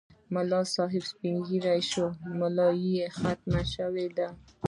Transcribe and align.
ملک 0.33 0.65
صاحب 0.75 1.01
هم 1.03 1.07
سپین 1.11 1.35
ږیری 1.47 1.79
شو، 1.91 2.05
ملایې 2.39 3.05
خم 3.17 3.49
شوې 3.73 4.07
ده. 4.17 4.27